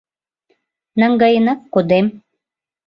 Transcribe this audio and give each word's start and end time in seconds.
—Наҥгаенак 0.99 1.59
кодем. 1.73 2.05